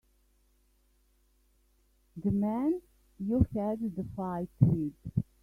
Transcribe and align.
The 2.17 2.31
man 2.31 2.81
you 3.19 3.45
had 3.53 3.95
the 3.95 4.03
fight 4.15 4.49
with. 4.59 4.93